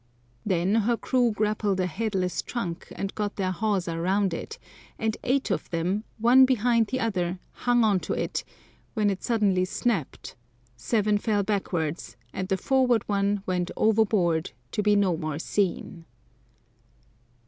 Then 0.43 0.73
her 0.73 0.97
crew 0.97 1.31
grappled 1.31 1.79
a 1.79 1.85
headless 1.85 2.41
trunk 2.41 2.91
and 2.95 3.13
got 3.13 3.35
their 3.35 3.51
hawser 3.51 4.01
round 4.01 4.33
it, 4.33 4.57
and 4.97 5.15
eight 5.23 5.51
of 5.51 5.69
them, 5.69 6.05
one 6.17 6.43
behind 6.43 6.87
the 6.87 6.99
other, 6.99 7.37
hung 7.51 7.83
on 7.83 7.99
to 7.99 8.13
it, 8.13 8.43
when 8.95 9.11
it 9.11 9.21
suddenly 9.21 9.63
snapped, 9.63 10.35
seven 10.75 11.19
fell 11.19 11.43
backwards, 11.43 12.17
and 12.33 12.47
the 12.47 12.57
forward 12.57 13.07
one 13.07 13.43
went 13.45 13.69
overboard 13.77 14.53
to 14.71 14.81
be 14.81 14.95
no 14.95 15.15
more 15.15 15.37
seen. 15.37 16.05